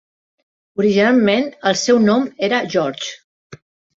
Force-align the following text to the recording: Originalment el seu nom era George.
Originalment 0.79 1.45
el 1.71 1.77
seu 1.83 2.01
nom 2.07 2.25
era 2.49 2.63
George. 2.77 3.61